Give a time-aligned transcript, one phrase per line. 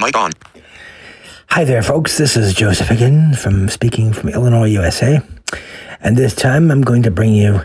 [0.00, 0.32] Mic on.
[1.50, 2.16] Hi there, folks.
[2.16, 5.20] This is Joseph again from speaking from Illinois, USA.
[6.00, 7.60] And this time I'm going to bring you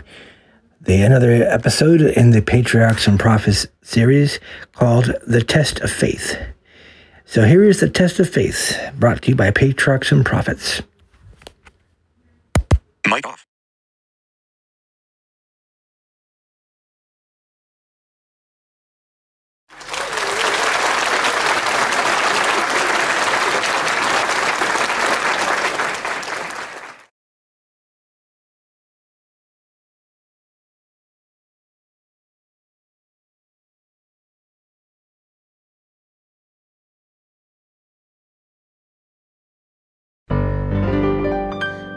[0.78, 4.38] the another episode in the Patriarchs and Prophets series
[4.74, 6.36] called The Test of Faith.
[7.24, 10.82] So here is the Test of Faith, brought to you by Patriarchs and Prophets.
[13.08, 13.45] Mic off.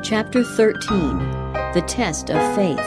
[0.10, 1.20] Chapter 13
[1.76, 2.80] The Test of Faith.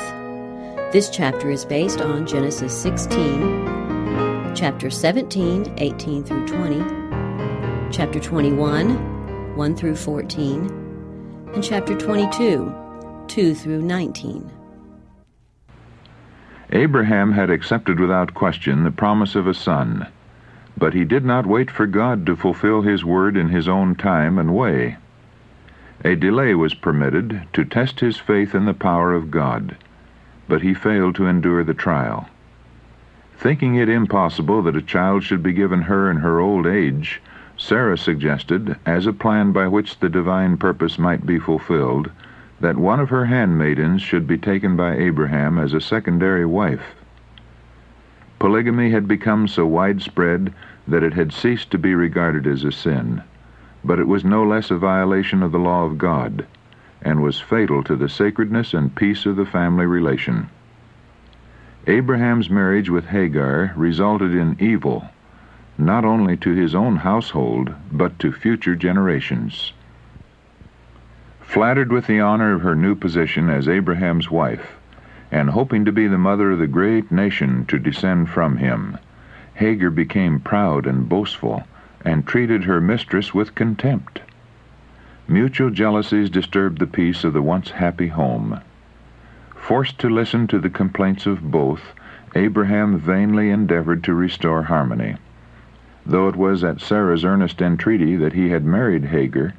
[0.93, 6.81] This chapter is based on Genesis 16, chapter 17, 18 through 20,
[7.93, 12.75] chapter 21, 1 through 14, and chapter 22,
[13.29, 14.51] 2 through 19.
[16.73, 20.09] Abraham had accepted without question the promise of a son,
[20.77, 24.41] but he did not wait for God to fulfill his word in his own time
[24.41, 24.97] and way.
[26.05, 29.77] A delay was permitted to test his faith in the power of God,
[30.49, 32.29] but he failed to endure the trial.
[33.37, 37.23] Thinking it impossible that a child should be given her in her old age,
[37.57, 42.11] Sarah suggested, as a plan by which the divine purpose might be fulfilled,
[42.61, 46.97] that one of her handmaidens should be taken by Abraham as a secondary wife.
[48.41, 50.53] Polygamy had become so widespread
[50.89, 53.23] that it had ceased to be regarded as a sin
[53.85, 56.47] but it was no less a violation of the law of God,
[57.01, 60.49] and was fatal to the sacredness and peace of the family relation.
[61.87, 65.09] Abraham's marriage with Hagar resulted in evil,
[65.77, 69.73] not only to his own household, but to future generations.
[71.41, 74.77] Flattered with the honor of her new position as Abraham's wife,
[75.33, 78.97] and hoping to be the mother of the great nation to descend from him,
[79.55, 81.65] Hagar became proud and boastful
[82.05, 84.21] and treated her mistress with contempt.
[85.29, 88.61] Mutual jealousies disturbed the peace of the once happy home.
[89.55, 91.95] Forced to listen to the complaints of both,
[92.35, 95.17] Abraham vainly endeavored to restore harmony.
[96.05, 99.55] Though it was at Sarah's earnest entreaty that he had married Hagar,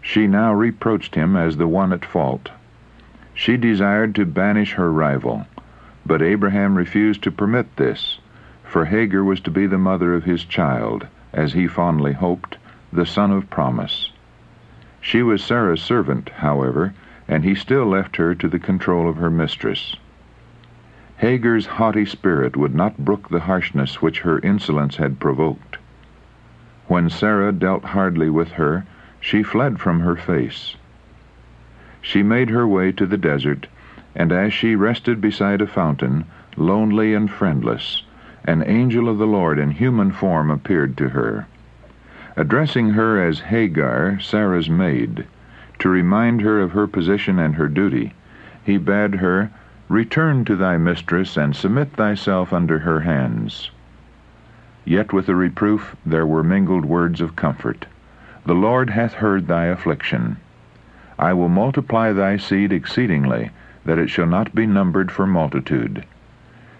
[0.00, 2.50] she now reproached him as the one at fault.
[3.34, 5.46] She desired to banish her rival,
[6.06, 8.20] but Abraham refused to permit this,
[8.62, 12.56] for Hagar was to be the mother of his child, as he fondly hoped,
[12.92, 14.10] the son of promise.
[15.00, 16.94] She was Sarah's servant, however,
[17.28, 19.96] and he still left her to the control of her mistress.
[21.18, 25.78] Hagar's haughty spirit would not brook the harshness which her insolence had provoked.
[26.86, 28.84] When Sarah dealt hardly with her,
[29.20, 30.76] she fled from her face.
[32.00, 33.66] She made her way to the desert,
[34.14, 36.24] and as she rested beside a fountain,
[36.56, 38.04] lonely and friendless,
[38.44, 41.46] an angel of the Lord in human form appeared to her.
[42.36, 45.26] Addressing her as Hagar, Sarah's maid,
[45.80, 48.12] to remind her of her position and her duty,
[48.62, 49.50] he bade her,
[49.88, 53.72] Return to thy mistress, and submit thyself under her hands.
[54.84, 57.86] Yet with the reproof there were mingled words of comfort.
[58.46, 60.36] The Lord hath heard thy affliction.
[61.18, 63.50] I will multiply thy seed exceedingly,
[63.84, 66.04] that it shall not be numbered for multitude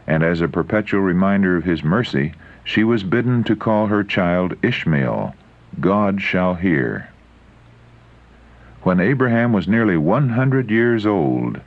[0.08, 2.32] and as a perpetual reminder of his mercy,
[2.64, 5.34] she was bidden to call her child Ishmael,
[5.80, 7.10] God shall hear.
[8.84, 11.60] When Abraham was nearly 100 years old,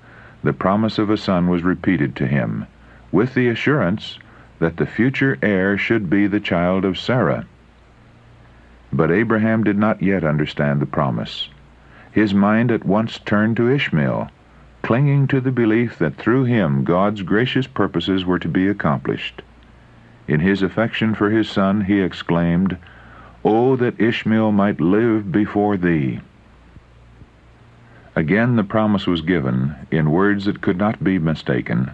[0.43, 2.65] the promise of a son was repeated to him,
[3.11, 4.17] with the assurance
[4.57, 7.45] that the future heir should be the child of Sarah.
[8.91, 11.49] But Abraham did not yet understand the promise.
[12.11, 14.31] His mind at once turned to Ishmael,
[14.81, 19.41] clinging to the belief that through him God's gracious purposes were to be accomplished.
[20.27, 22.77] In his affection for his son, he exclaimed,
[23.43, 26.19] Oh, that Ishmael might live before thee!
[28.15, 31.91] Again the promise was given, in words that could not be mistaken.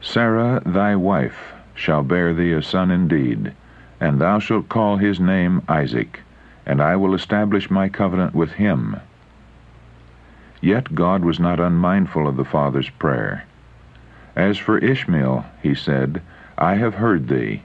[0.00, 3.52] Sarah, thy wife, shall bear thee a son indeed,
[4.00, 6.20] and thou shalt call his name Isaac,
[6.64, 8.96] and I will establish my covenant with him,
[10.60, 13.44] Yet God was not unmindful of the father's prayer.
[14.34, 16.22] As for Ishmael, he said,
[16.58, 17.62] I have heard thee.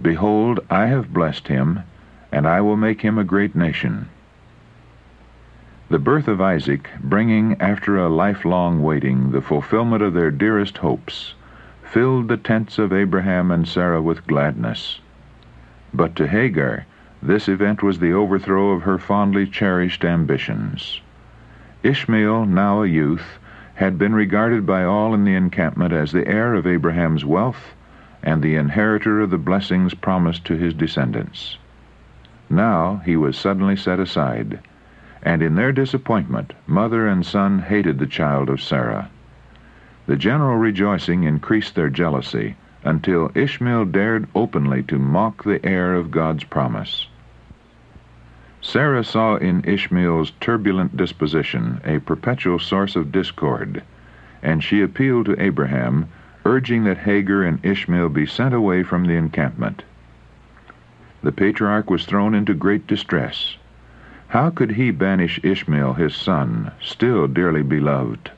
[0.00, 1.80] Behold, I have blessed him,
[2.30, 4.08] and I will make him a great nation.
[5.90, 11.34] The birth of Isaac, bringing after a lifelong waiting the fulfillment of their dearest hopes,
[11.82, 15.00] filled the tents of Abraham and Sarah with gladness.
[15.94, 16.84] But to Hagar,
[17.22, 21.00] This event was the overthrow of her fondly cherished ambitions.
[21.82, 23.38] Ishmael, now a youth,
[23.74, 27.74] had been regarded by all in the encampment as the heir of Abraham's wealth
[28.22, 31.56] and the inheritor of the blessings promised to his descendants.
[32.50, 34.58] Now he was suddenly set aside,
[35.22, 39.08] and in their disappointment, mother and son hated the child of Sarah.
[40.06, 46.10] The general rejoicing increased their jealousy until Ishmael dared openly to mock the heir of
[46.10, 47.06] God's promise.
[48.60, 53.82] Sarah saw in Ishmael's turbulent disposition a perpetual source of discord,
[54.42, 56.08] and she appealed to Abraham,
[56.44, 59.84] urging that Hagar and Ishmael be sent away from the encampment.
[61.22, 63.56] The patriarch was thrown into great distress.
[64.28, 68.30] How could he banish Ishmael, his son, still dearly beloved?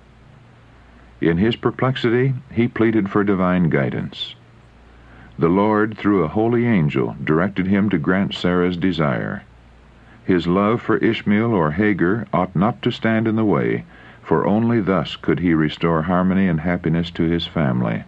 [1.21, 4.35] In his perplexity, he pleaded for divine guidance.
[5.39, 9.45] The Lord, through a holy angel, directed him to grant Sarah's desire.
[10.25, 13.85] His love for Ishmael or Hagar ought not to stand in the way,
[14.23, 18.05] for only thus could he restore harmony and happiness to his family.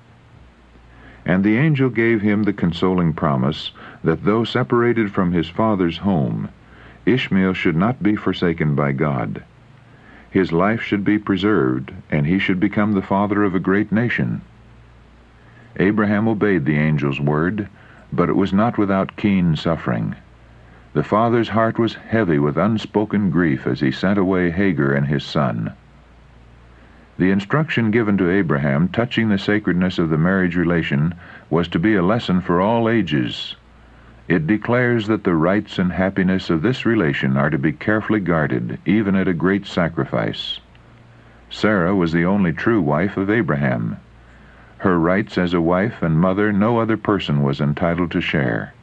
[1.25, 3.73] And the angel gave him the consoling promise
[4.05, 6.49] that though separated from his father's home,
[7.07, 9.43] Ishmael should not be forsaken by God.
[10.31, 14.43] His life should be preserved, and he should become the father of a great nation.
[15.77, 17.69] Abraham obeyed the angel's word,
[18.13, 20.15] but it was not without keen suffering.
[20.95, 25.25] The father's heart was heavy with unspoken grief as he sent away Hagar and his
[25.25, 25.73] son.
[27.17, 31.15] The instruction given to Abraham touching the sacredness of the marriage relation
[31.49, 33.57] was to be a lesson for all ages.
[34.29, 38.79] It declares that the rights and happiness of this relation are to be carefully guarded,
[38.85, 40.61] even at a great sacrifice.
[41.49, 43.97] Sarah was the only true wife of Abraham.
[44.79, 48.75] Her rights as a wife and mother no other person was entitled to share.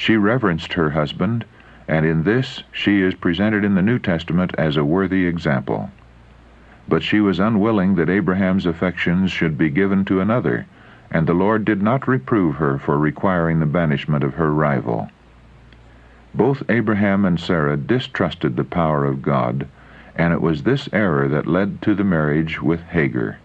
[0.00, 1.44] She reverenced her husband,
[1.88, 5.90] and in this she is presented in the New Testament as a worthy example.
[6.88, 10.66] But she was unwilling that Abraham's affections should be given to another,
[11.10, 15.10] and the Lord did not reprove her for requiring the banishment of her rival.
[16.32, 19.66] Both Abraham and Sarah distrusted the power of God,
[20.14, 23.38] and it was this error that led to the marriage with Hagar.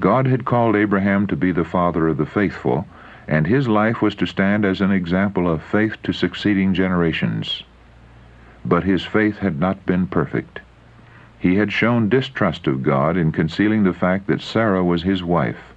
[0.00, 2.86] God had called Abraham to be the father of the faithful,
[3.30, 7.62] and his life was to stand as an example of faith to succeeding generations.
[8.64, 10.58] But his faith had not been perfect.
[11.38, 15.72] He had shown distrust of God in concealing the fact that Sarah was his wife,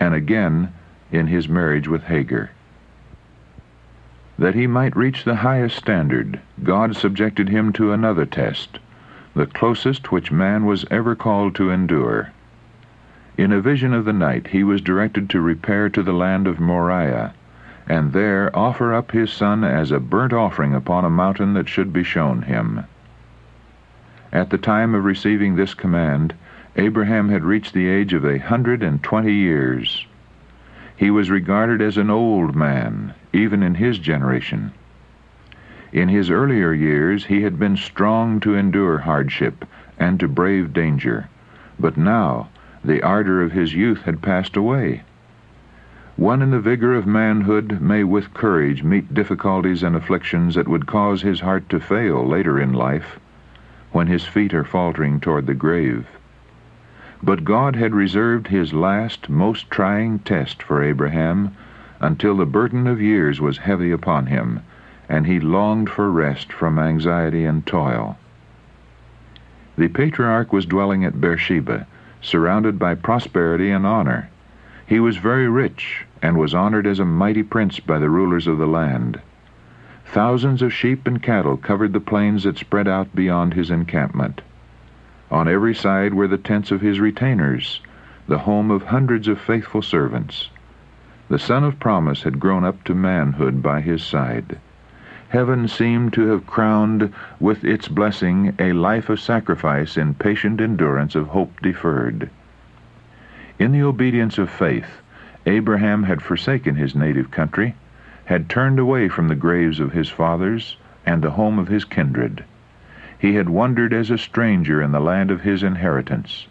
[0.00, 0.72] and again
[1.12, 2.50] in his marriage with Hagar.
[4.38, 8.78] That he might reach the highest standard, God subjected him to another test,
[9.34, 12.30] the closest which man was ever called to endure.
[13.38, 16.58] In a vision of the night he was directed to repair to the land of
[16.58, 17.34] Moriah,
[17.86, 21.92] and there offer up his son as a burnt offering upon a mountain that should
[21.92, 22.84] be shown him.
[24.32, 26.32] At the time of receiving this command,
[26.76, 30.06] Abraham had reached the age of a hundred and twenty years.
[30.96, 34.72] He was regarded as an old man, even in his generation.
[35.92, 39.66] In his earlier years he had been strong to endure hardship
[39.98, 41.28] and to brave danger,
[41.78, 42.48] but now
[42.86, 45.02] the ardor of his youth had passed away.
[46.14, 50.86] One in the vigor of manhood may with courage meet difficulties and afflictions that would
[50.86, 53.18] cause his heart to fail later in life,
[53.90, 56.06] when his feet are faltering toward the grave.
[57.22, 61.56] But God had reserved his last, most trying test for Abraham
[62.00, 64.60] until the burden of years was heavy upon him,
[65.08, 68.16] and he longed for rest from anxiety and toil.
[69.76, 71.86] The patriarch was dwelling at Beersheba,
[72.26, 74.28] surrounded by prosperity and honor.
[74.84, 78.58] He was very rich, and was honored as a mighty prince by the rulers of
[78.58, 79.20] the land.
[80.04, 84.42] Thousands of sheep and cattle covered the plains that spread out beyond his encampment.
[85.30, 87.80] On every side were the tents of his retainers,
[88.28, 90.50] the home of hundreds of faithful servants.
[91.28, 94.58] The son of promise had grown up to manhood by his side.
[95.30, 101.14] Heaven seemed to have crowned with its blessing a life of sacrifice in patient endurance
[101.14, 102.30] of hope deferred.
[103.58, 105.02] In the obedience of faith,
[105.44, 107.74] Abraham had forsaken his native country,
[108.26, 112.44] had turned away from the graves of his fathers and the home of his kindred.
[113.18, 116.46] He had wandered as a stranger in the land of his inheritance.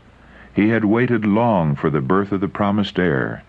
[0.54, 3.42] He had waited long for the birth of the promised heir.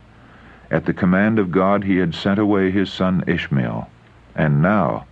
[0.70, 3.90] At the command of God he had sent away his son Ishmael.
[4.34, 5.04] And now,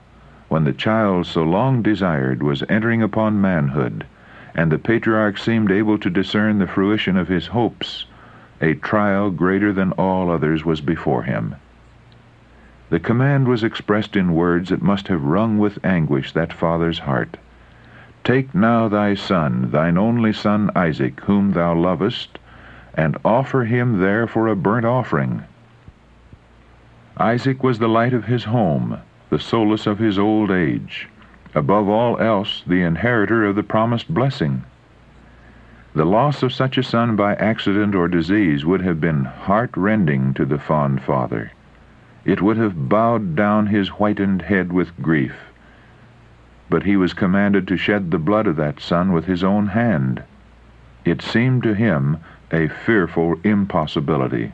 [0.48, 4.04] when the child so long desired was entering upon manhood,
[4.54, 8.06] and the patriarch seemed able to discern the fruition of his hopes,
[8.60, 11.54] a trial greater than all others was before him.
[12.90, 17.38] The command was expressed in words that must have wrung with anguish that father's heart.
[18.22, 22.38] Take now thy son, thine only son Isaac, whom thou lovest,
[22.94, 25.42] and offer him there for a burnt offering.
[27.16, 28.98] Isaac was the light of his home,
[29.34, 31.08] the solace of his old age,
[31.56, 34.62] above all else the inheritor of the promised blessing.
[35.92, 40.44] The loss of such a son by accident or disease would have been heart-rending to
[40.44, 41.50] the fond father.
[42.24, 45.34] It would have bowed down his whitened head with grief.
[46.70, 50.22] But he was commanded to shed the blood of that son with his own hand.
[51.04, 52.18] It seemed to him
[52.52, 54.52] a fearful impossibility.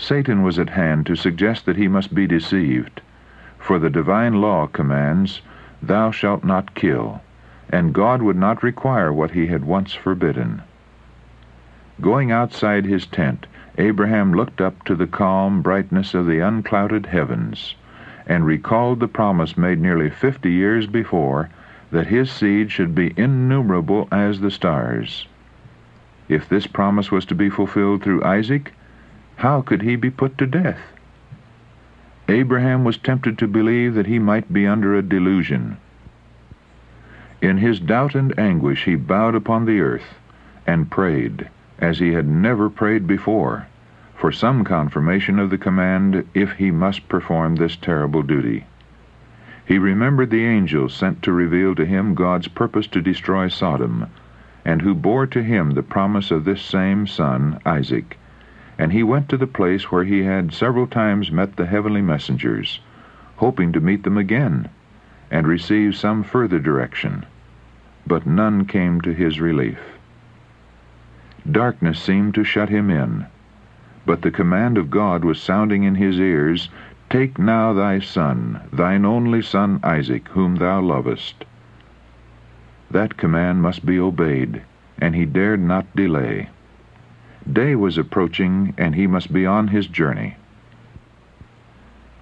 [0.00, 3.00] Satan was at hand to suggest that he must be deceived,
[3.58, 5.42] for the divine law commands,
[5.82, 7.20] Thou shalt not kill,
[7.68, 10.62] and God would not require what he had once forbidden.
[12.00, 17.74] Going outside his tent, Abraham looked up to the calm brightness of the unclouded heavens,
[18.24, 21.48] and recalled the promise made nearly fifty years before
[21.90, 25.26] that his seed should be innumerable as the stars.
[26.28, 28.72] If this promise was to be fulfilled through Isaac,
[29.38, 30.80] how could he be put to death?
[32.28, 35.76] Abraham was tempted to believe that he might be under a delusion.
[37.40, 40.18] In his doubt and anguish he bowed upon the earth
[40.66, 43.68] and prayed as he had never prayed before,
[44.16, 48.64] for some confirmation of the command if he must perform this terrible duty.
[49.64, 54.06] He remembered the angels sent to reveal to him God's purpose to destroy Sodom,
[54.64, 58.18] and who bore to him the promise of this same son, Isaac.
[58.78, 62.80] And he went to the place where he had several times met the heavenly messengers,
[63.36, 64.68] hoping to meet them again,
[65.30, 67.26] and receive some further direction.
[68.06, 69.80] But none came to his relief.
[71.50, 73.26] Darkness seemed to shut him in.
[74.06, 76.68] But the command of God was sounding in his ears,
[77.10, 81.44] Take now thy son, thine only son Isaac, whom thou lovest.
[82.90, 84.62] That command must be obeyed,
[84.98, 86.48] and he dared not delay.
[87.50, 90.36] Day was approaching, and he must be on his journey.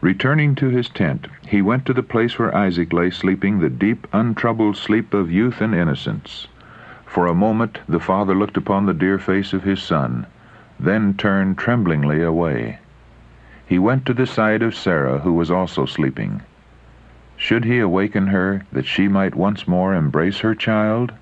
[0.01, 4.07] Returning to his tent, he went to the place where Isaac lay sleeping the deep,
[4.13, 6.47] untroubled sleep of youth and innocence.
[7.07, 10.27] For a moment the father looked upon the dear face of his son,
[10.79, 12.79] then turned tremblingly away.
[13.67, 16.43] He went to the side of Sarah, who was also sleeping.
[17.37, 21.13] Should he awaken her, that she might once more embrace her child?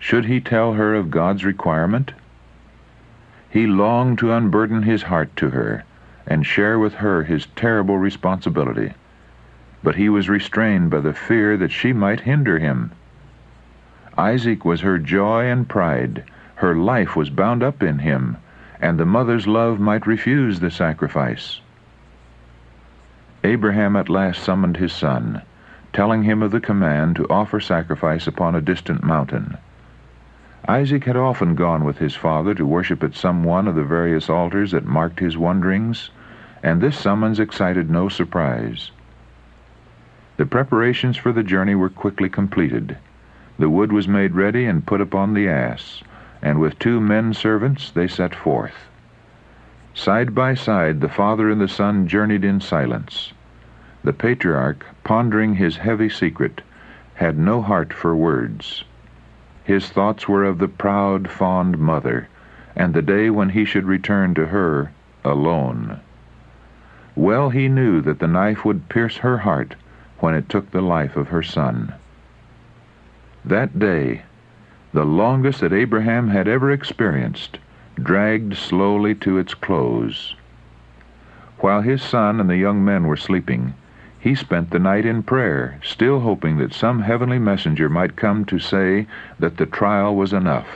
[0.00, 2.12] Should he tell her of God's requirement?
[3.50, 5.84] He longed to unburden his heart to her,
[6.26, 8.92] and share with her his terrible responsibility.
[9.82, 12.92] But he was restrained by the fear that she might hinder him.
[14.18, 16.24] Isaac was her joy and pride.
[16.56, 18.36] Her life was bound up in him,
[18.82, 21.62] and the mother's love might refuse the sacrifice.
[23.44, 25.40] Abraham at last summoned his son,
[25.94, 29.56] telling him of the command to offer sacrifice upon a distant mountain.
[30.68, 34.28] Isaac had often gone with his father to worship at some one of the various
[34.28, 36.10] altars that marked his wanderings,
[36.62, 38.90] and this summons excited no surprise.
[40.36, 42.98] The preparations for the journey were quickly completed.
[43.58, 46.02] The wood was made ready and put upon the ass,
[46.42, 48.90] and with two men servants they set forth.
[49.94, 53.32] Side by side the father and the son journeyed in silence.
[54.04, 56.60] The patriarch, pondering his heavy secret,
[57.14, 58.84] had no heart for words.
[59.68, 62.28] His thoughts were of the proud, fond mother,
[62.74, 66.00] and the day when he should return to her alone.
[67.14, 69.74] Well he knew that the knife would pierce her heart
[70.20, 71.92] when it took the life of her son.
[73.44, 74.22] That day,
[74.94, 77.58] the longest that Abraham had ever experienced,
[78.02, 80.34] dragged slowly to its close.
[81.58, 83.74] While his son and the young men were sleeping,
[84.28, 88.58] he spent the night in prayer, still hoping that some heavenly messenger might come to
[88.58, 89.06] say
[89.38, 90.68] that the trial was enough,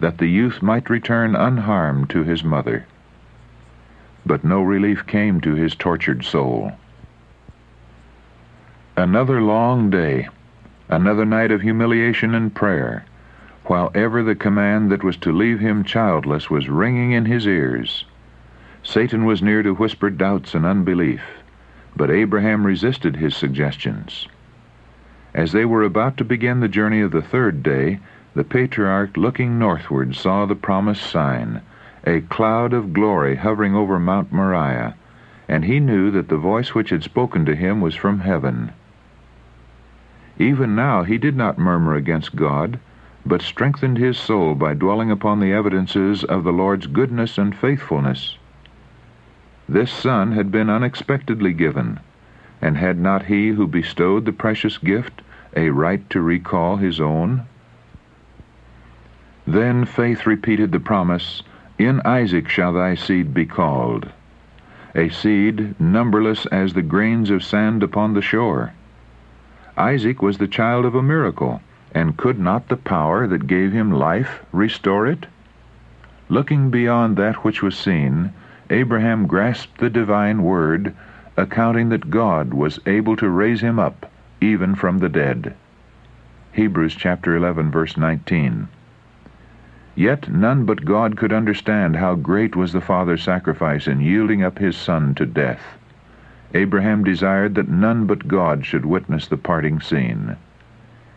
[0.00, 2.86] that the youth might return unharmed to his mother.
[4.24, 6.72] But no relief came to his tortured soul.
[8.96, 10.26] Another long day,
[10.88, 13.04] another night of humiliation and prayer,
[13.66, 18.06] while ever the command that was to leave him childless was ringing in his ears.
[18.82, 21.20] Satan was near to whisper doubts and unbelief,
[21.98, 24.28] but Abraham resisted his suggestions.
[25.34, 27.98] As they were about to begin the journey of the third day,
[28.34, 31.60] the patriarch, looking northward, saw the promised sign,
[32.06, 34.94] a cloud of glory hovering over Mount Moriah,
[35.48, 38.70] and he knew that the voice which had spoken to him was from heaven.
[40.38, 42.78] Even now he did not murmur against God,
[43.26, 48.38] but strengthened his soul by dwelling upon the evidences of the Lord's goodness and faithfulness.
[49.70, 52.00] This son had been unexpectedly given,
[52.62, 55.20] and had not he who bestowed the precious gift
[55.54, 57.42] a right to recall his own?
[59.46, 61.42] Then faith repeated the promise,
[61.76, 64.08] In Isaac shall thy seed be called,
[64.94, 68.72] a seed numberless as the grains of sand upon the shore.
[69.76, 71.60] Isaac was the child of a miracle,
[71.94, 75.26] and could not the power that gave him life restore it?
[76.30, 78.32] Looking beyond that which was seen,
[78.70, 80.94] Abraham grasped the divine word,
[81.36, 84.10] accounting that God was able to raise him up
[84.40, 85.54] even from the dead.
[86.52, 88.68] Hebrews chapter 11 verse 19.
[89.94, 94.58] Yet none but God could understand how great was the father's sacrifice in yielding up
[94.58, 95.78] his son to death.
[96.54, 100.36] Abraham desired that none but God should witness the parting scene.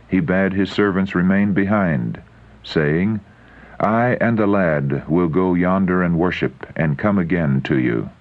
[0.07, 2.19] He bade his servants remain behind,
[2.63, 3.19] saying,
[3.81, 8.11] I and the lad will go yonder and worship, and come again to you.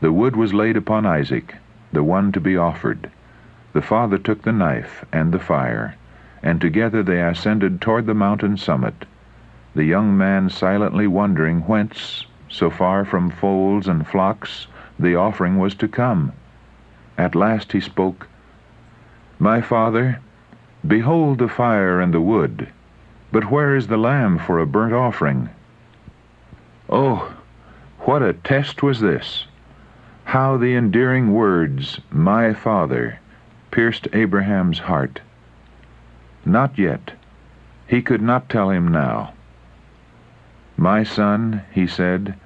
[0.00, 1.54] The wood was laid upon Isaac,
[1.92, 3.08] the one to be offered.
[3.72, 5.94] The father took the knife and the fire,
[6.42, 9.06] and together they ascended toward the mountain summit,
[9.76, 14.66] the young man silently wondering whence, so far from folds and flocks,
[14.98, 16.32] the offering was to come.
[17.16, 18.26] At last he spoke,
[19.38, 20.18] My father,
[20.84, 22.68] behold the fire and the wood,
[23.34, 25.50] but where is the lamb for a burnt offering?
[26.88, 27.34] Oh,
[28.02, 29.46] what a test was this!
[30.22, 33.18] How the endearing words, My Father,
[33.72, 35.20] pierced Abraham's heart.
[36.44, 37.14] Not yet.
[37.88, 39.32] He could not tell him now.
[40.76, 42.36] My son, he said,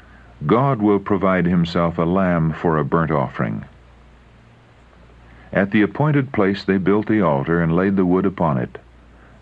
[0.46, 3.66] God will provide himself a lamb for a burnt offering.
[5.52, 8.78] At the appointed place they built the altar and laid the wood upon it.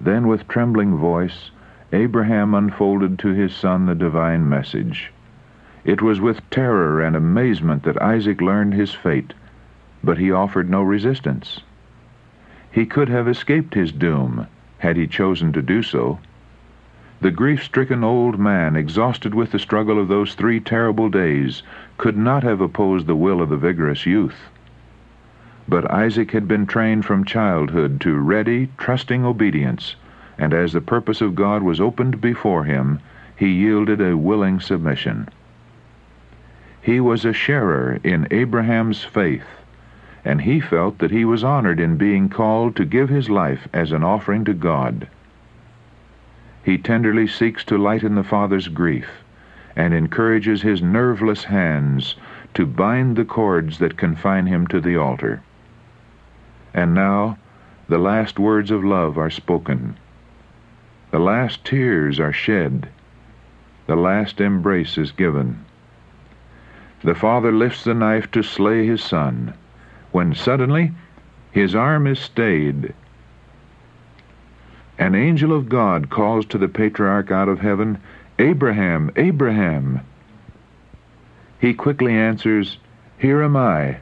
[0.01, 1.51] Then with trembling voice
[1.93, 5.13] Abraham unfolded to his son the divine message.
[5.85, 9.33] It was with terror and amazement that Isaac learned his fate,
[10.03, 11.61] but he offered no resistance.
[12.71, 14.47] He could have escaped his doom
[14.79, 16.19] had he chosen to do so.
[17.21, 21.63] The grief-stricken old man, exhausted with the struggle of those three terrible days,
[21.97, 24.51] could not have opposed the will of the vigorous youth.
[25.69, 29.97] But Isaac had been trained from childhood to ready, trusting obedience,
[30.39, 33.01] and as the purpose of God was opened before him,
[33.35, 35.29] he yielded a willing submission.
[36.81, 39.47] He was a sharer in Abraham's faith,
[40.25, 43.91] and he felt that he was honored in being called to give his life as
[43.91, 45.09] an offering to God.
[46.63, 49.25] He tenderly seeks to lighten the father's grief,
[49.75, 52.15] and encourages his nerveless hands
[52.55, 55.43] to bind the cords that confine him to the altar.
[56.77, 57.39] And now
[57.89, 59.97] the last words of love are spoken.
[61.11, 62.91] The last tears are shed.
[63.87, 65.65] The last embrace is given.
[67.03, 69.55] The father lifts the knife to slay his son,
[70.13, 70.93] when suddenly
[71.51, 72.93] his arm is stayed.
[74.99, 77.99] An angel of God calls to the patriarch out of heaven,
[78.39, 80.01] Abraham, Abraham.
[81.59, 82.77] He quickly answers,
[83.19, 83.99] Here am I.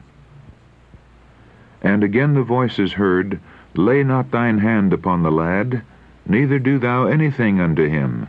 [1.85, 3.39] And again the voice is heard,
[3.75, 5.83] Lay not thine hand upon the lad,
[6.27, 8.25] neither do thou anything unto him.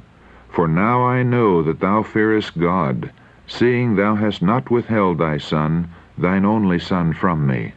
[0.50, 3.12] For now I know that thou fearest God,
[3.46, 5.88] seeing thou hast not withheld thy son,
[6.18, 7.72] thine only son, from me.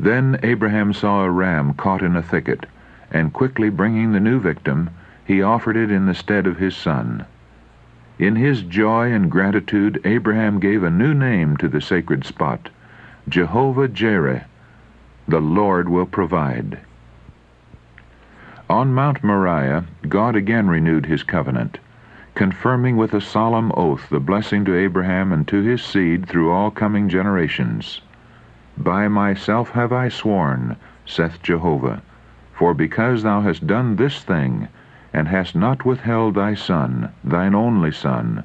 [0.00, 2.64] Then Abraham saw a ram caught in a thicket,
[3.10, 4.88] and quickly bringing the new victim,
[5.22, 7.26] he offered it in the stead of his son.
[8.18, 12.70] In his joy and gratitude, Abraham gave a new name to the sacred spot,
[13.28, 14.46] Jehovah Jireh,
[15.28, 16.80] the Lord will provide.
[18.68, 21.78] On Mount Moriah, God again renewed his covenant,
[22.34, 26.72] confirming with a solemn oath the blessing to Abraham and to his seed through all
[26.72, 28.00] coming generations.
[28.76, 32.02] By myself have I sworn, saith Jehovah,
[32.52, 34.66] for because thou hast done this thing,
[35.12, 38.42] and hast not withheld thy son, thine only son,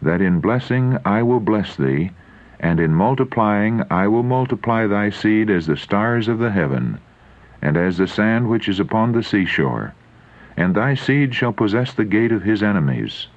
[0.00, 2.12] that in blessing I will bless thee,
[2.60, 6.98] and in multiplying I will multiply thy seed as the stars of the heaven,
[7.62, 9.94] and as the sand which is upon the seashore.
[10.56, 13.28] And thy seed shall possess the gate of his enemies,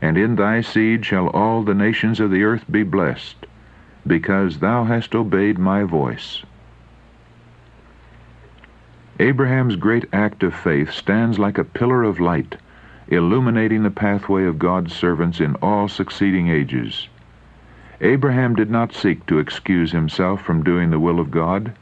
[0.00, 3.46] and in thy seed shall all the nations of the earth be blessed,
[4.06, 6.42] because thou hast obeyed my voice.
[9.20, 12.56] Abraham's great act of faith stands like a pillar of light,
[13.08, 17.08] illuminating the pathway of God's servants in all succeeding ages.
[18.04, 21.72] Abraham did not seek to excuse himself from doing the will of God.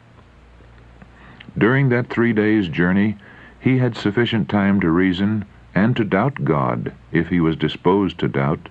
[1.56, 3.16] During that three days' journey,
[3.58, 8.28] he had sufficient time to reason and to doubt God, if he was disposed to
[8.28, 8.68] doubt.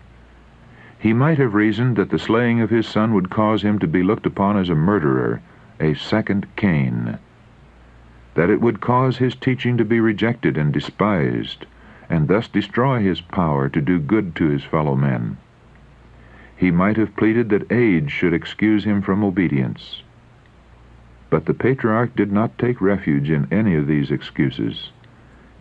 [0.99, 4.03] He might have reasoned that the slaying of his son would cause him to be
[4.03, 5.41] looked upon as a murderer,
[5.79, 7.17] a second Cain.
[8.35, 11.65] That it would cause his teaching to be rejected and despised,
[12.11, 15.37] and thus destroy his power to do good to his fellow men.
[16.59, 20.03] He might have pleaded that age should excuse him from obedience.
[21.29, 24.91] But the patriarch did not take refuge in any of these excuses.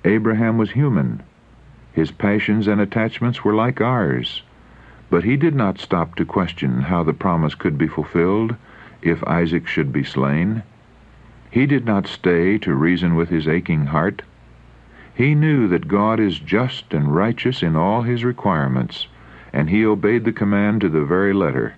[0.04, 1.22] Abraham was human.
[1.92, 4.42] His passions and attachments were like ours.
[5.08, 8.56] But he did not stop to question how the promise could be fulfilled
[9.00, 10.64] if Isaac should be slain.
[11.48, 14.22] He did not stay to reason with his aching heart.
[15.14, 19.06] He knew that God is just and righteous in all his requirements,
[19.59, 21.75] and he obeyed the command to the very letter.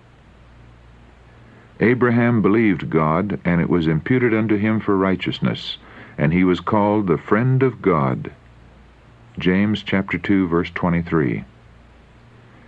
[1.79, 5.79] Abraham believed God, and it was imputed unto him for righteousness,
[6.15, 8.31] and he was called the friend of God.
[9.39, 11.43] James chapter 2 verse 23.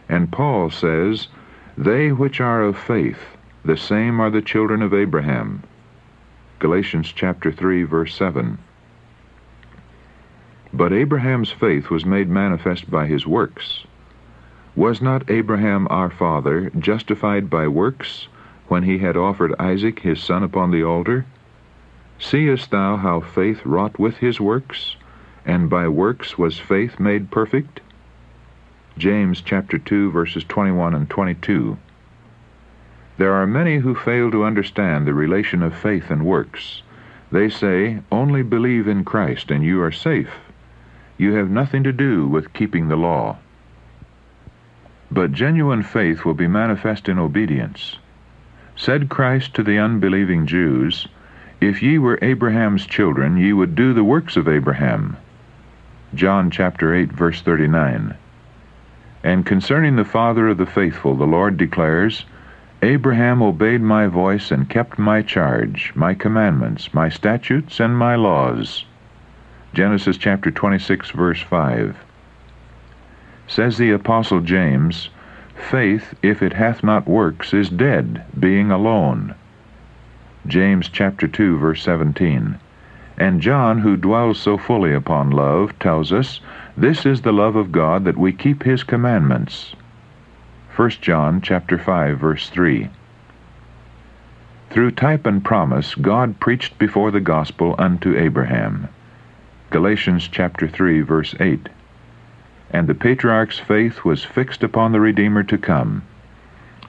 [0.09, 1.27] And Paul says,
[1.77, 5.61] They which are of faith, the same are the children of Abraham.
[6.57, 8.57] Galatians chapter 3 verse 7.
[10.73, 13.85] But Abraham's faith was made manifest by his works.
[14.75, 18.27] Was not Abraham our father justified by works
[18.69, 21.27] when he had offered Isaac his son upon the altar?
[22.17, 24.95] Seest thou how faith wrought with his works,
[25.45, 27.81] and by works was faith made perfect?
[28.97, 31.77] James chapter 2 verses 21 and 22.
[33.19, 36.81] There are many who fail to understand the relation of faith and works.
[37.31, 40.31] They say, only believe in Christ and you are safe.
[41.19, 43.37] You have nothing to do with keeping the law.
[45.13, 47.99] But genuine faith will be manifest in obedience.
[48.75, 51.07] Said Christ to the unbelieving Jews,
[51.61, 55.17] If ye were Abraham's children, ye would do the works of Abraham.
[56.15, 58.15] John chapter 8 verse 39.
[59.23, 62.25] And concerning the father of the faithful, the Lord declares,
[62.81, 68.83] Abraham obeyed my voice and kept my charge, my commandments, my statutes, and my laws.
[69.75, 71.97] Genesis chapter 26, verse 5.
[73.47, 75.09] Says the Apostle James,
[75.55, 79.35] Faith, if it hath not works, is dead, being alone.
[80.47, 82.57] James chapter 2, verse 17.
[83.17, 86.41] And John, who dwells so fully upon love, tells us,
[86.75, 89.75] This is the love of God, that we keep his commandments.
[90.75, 92.89] 1 John chapter 5, verse 3.
[94.71, 98.89] Through type and promise, God preached before the gospel unto Abraham.
[99.69, 101.69] Galatians chapter 3, verse 8.
[102.73, 106.01] And the patriarch's faith was fixed upon the Redeemer to come.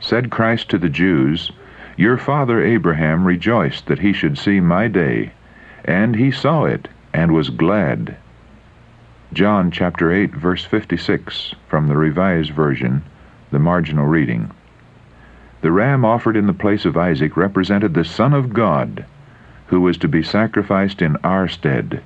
[0.00, 1.52] Said Christ to the Jews,
[1.96, 5.32] Your father Abraham rejoiced that he should see my day,
[5.84, 8.16] and he saw it, and was glad.
[9.34, 13.02] John chapter 8, verse 56, from the Revised Version,
[13.50, 14.50] the marginal reading.
[15.60, 19.04] The ram offered in the place of Isaac represented the Son of God,
[19.66, 22.02] who was to be sacrificed in our stead.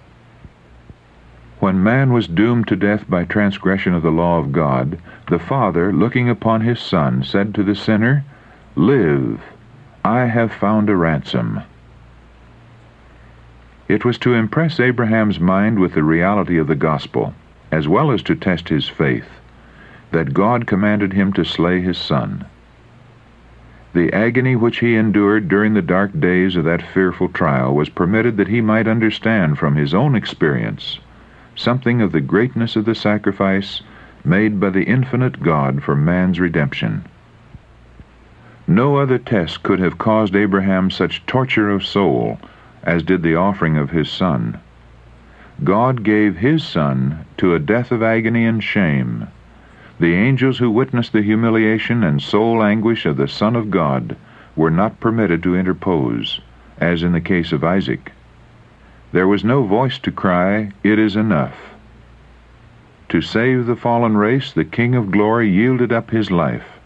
[1.61, 4.97] When man was doomed to death by transgression of the law of God,
[5.29, 8.23] the Father, looking upon his Son, said to the sinner,
[8.77, 9.41] Live,
[10.05, 11.63] I have found a ransom.
[13.89, 17.35] It was to impress Abraham's mind with the reality of the gospel,
[17.73, 19.41] as well as to test his faith,
[20.13, 22.45] that God commanded him to slay his son.
[23.95, 28.37] The agony which he endured during the dark days of that fearful trial was permitted
[28.37, 31.01] that he might understand from his own experience
[31.59, 33.83] something of the greatness of the sacrifice
[34.25, 37.05] made by the infinite God for man's redemption.
[38.67, 42.39] No other test could have caused Abraham such torture of soul
[42.85, 44.59] as did the offering of his son.
[45.65, 49.27] God gave his son to a death of agony and shame.
[49.99, 54.17] The angels who witnessed the humiliation and soul anguish of the Son of God
[54.55, 56.41] were not permitted to interpose,
[56.81, 58.13] as in the case of Isaac.
[59.11, 61.57] There was no voice to cry, It is enough.
[63.09, 66.79] To save the fallen race, the King of glory yielded up his life.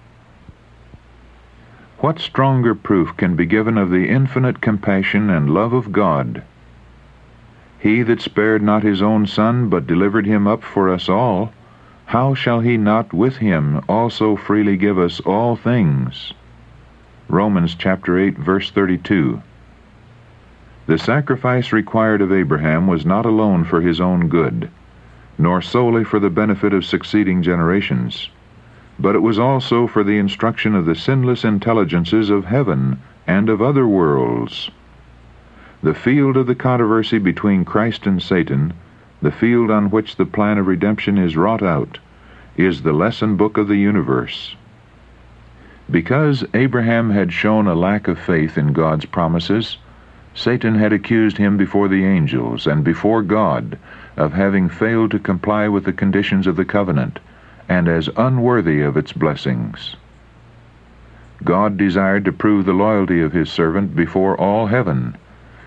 [1.99, 6.43] What stronger proof can be given of the infinite compassion and love of God?
[7.81, 11.53] He that spared not his own Son, but delivered him up for us all,
[12.07, 16.33] how shall he not with him also freely give us all things?
[17.29, 19.43] Romans chapter 8, verse 32.
[20.87, 24.69] The sacrifice required of Abraham was not alone for his own good,
[25.39, 28.31] nor solely for the benefit of succeeding generations,
[28.99, 33.63] but it was also for the instruction of the sinless intelligences of heaven and of
[33.63, 34.73] other worlds.
[35.85, 38.73] The field of the controversy between Christ and Satan,
[39.21, 42.01] the field on which the plan of redemption is wrought out,
[42.57, 44.57] is the lesson book of the universe.
[45.89, 49.77] Because Abraham had shown a lack of faith in God's promises,
[50.35, 53.77] Satan had accused him before the angels and before God
[54.17, 57.21] of having failed to comply with the conditions of the covenant
[57.69, 59.97] and as unworthy of its blessings.
[61.45, 65.17] God desired to prove the loyalty of his servant before all heaven,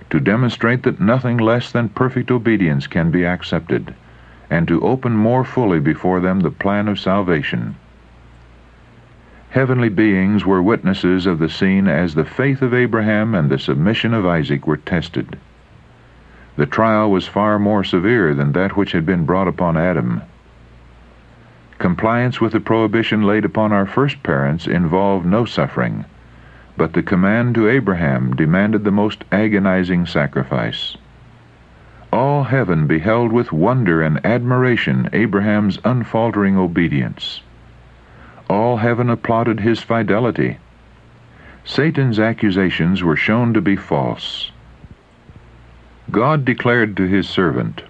[0.10, 3.93] to demonstrate that nothing less than perfect obedience can be accepted,
[4.49, 7.75] and to open more fully before them the plan of salvation.
[9.55, 14.13] Heavenly beings were witnesses of the scene as the faith of Abraham and the submission
[14.13, 15.39] of Isaac were tested.
[16.57, 20.23] The trial was far more severe than that which had been brought upon Adam.
[21.77, 26.03] Compliance with the prohibition laid upon our first parents involved no suffering,
[26.75, 30.97] but the command to Abraham demanded the most agonizing sacrifice.
[32.11, 37.39] All heaven beheld with wonder and admiration Abraham's unfaltering obedience.
[38.49, 40.58] All heaven applauded his fidelity.
[41.63, 44.51] Satan's accusations were shown to be false.
[46.12, 47.81] God declared to his servant,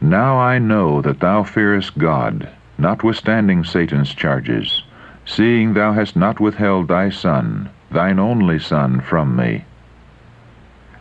[0.00, 4.82] Now I know that thou fearest God, notwithstanding Satan's charges,
[5.24, 9.64] seeing thou hast not withheld thy Son, thine only Son, from me.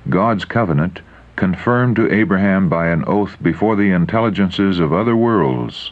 [0.10, 1.02] God's covenant,
[1.36, 5.92] confirmed to Abraham by an oath before the intelligences of other worlds,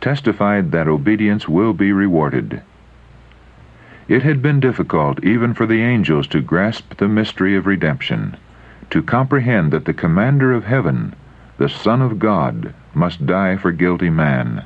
[0.00, 2.62] testified that obedience will be rewarded.
[4.08, 8.36] It had been difficult even for the angels to grasp the mystery of redemption
[8.90, 11.14] to comprehend that the commander of heaven,
[11.58, 14.62] the Son of God, must die for guilty man.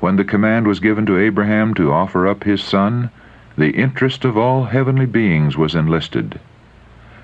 [0.00, 3.10] When the command was given to Abraham to offer up his son,
[3.56, 6.38] the interest of all heavenly beings was enlisted.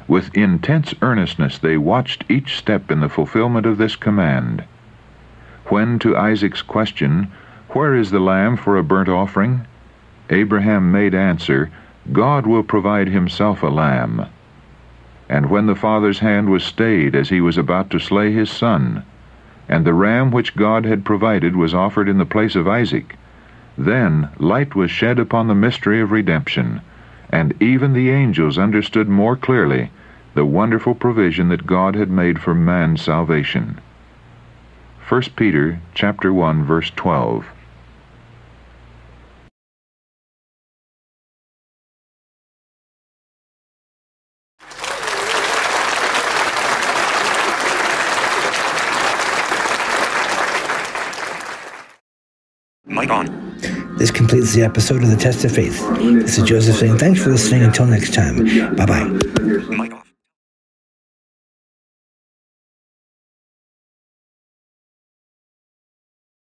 [0.08, 4.64] With intense earnestness they watched each step in the fulfillment of this command.
[5.68, 7.28] When to Isaac's question,
[7.70, 9.66] Where is the lamb for a burnt offering?
[10.28, 11.70] Abraham made answer,
[12.12, 14.26] God will provide himself a lamb.
[15.26, 19.04] And when the father's hand was stayed as he was about to slay his son,
[19.66, 23.16] and the ram which God had provided was offered in the place of Isaac,
[23.78, 26.82] then light was shed upon the mystery of redemption,
[27.30, 29.90] and even the angels understood more clearly
[30.34, 33.80] the wonderful provision that God had made for man's salvation.
[35.06, 37.44] 1 Peter chapter 1 verse 12.
[52.86, 53.26] Mic on.
[53.98, 55.86] This completes the episode of The Test of Faith.
[55.98, 57.62] This is Joseph saying thanks for listening.
[57.62, 59.83] Until next time, bye bye.